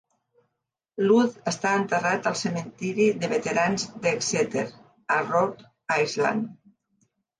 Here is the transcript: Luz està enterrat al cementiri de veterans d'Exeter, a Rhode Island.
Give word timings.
Luz 1.09 1.33
està 1.51 1.73
enterrat 1.81 2.29
al 2.31 2.37
cementiri 2.41 3.07
de 3.25 3.29
veterans 3.35 3.87
d'Exeter, 4.07 4.65
a 5.17 5.19
Rhode 5.29 6.01
Island. 6.09 6.49